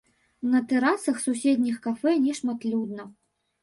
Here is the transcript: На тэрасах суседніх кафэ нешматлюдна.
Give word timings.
На 0.53 0.61
тэрасах 0.71 1.21
суседніх 1.27 1.79
кафэ 1.87 2.17
нешматлюдна. 2.27 3.03